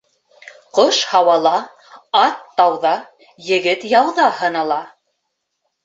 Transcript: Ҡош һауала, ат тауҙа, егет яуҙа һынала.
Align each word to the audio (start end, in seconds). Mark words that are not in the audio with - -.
Ҡош 0.77 1.01
һауала, 1.09 1.51
ат 2.23 2.41
тауҙа, 2.63 2.97
егет 3.53 3.89
яуҙа 3.95 4.31
һынала. 4.43 4.85